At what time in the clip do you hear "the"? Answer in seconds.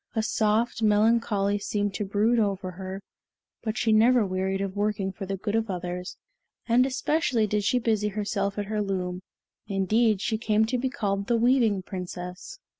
5.27-5.37, 11.27-11.37